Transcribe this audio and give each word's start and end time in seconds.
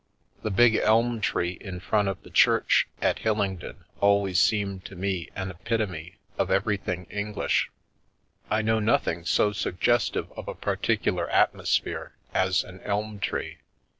The 0.41 0.49
big 0.49 0.77
elm 0.77 1.21
tree 1.21 1.59
in 1.61 1.79
front 1.79 2.07
of 2.07 2.23
the 2.23 2.31
church 2.31 2.87
at 3.03 3.19
Hillingdon 3.19 3.83
always 3.99 4.41
seems 4.41 4.83
to 4.85 4.95
me 4.95 5.29
an 5.35 5.51
epitome 5.51 6.15
of 6.39 6.49
everything 6.49 7.05
English— 7.11 7.69
I 8.49 8.63
know 8.63 8.79
nothing 8.79 9.25
so 9.25 9.51
suggestive 9.51 10.31
of 10.31 10.47
a 10.47 10.55
particular 10.55 11.29
atmosphere 11.29 12.13
as 12.33 12.63
an 12.63 12.81
elm 12.81 13.19
tree. 13.19 13.59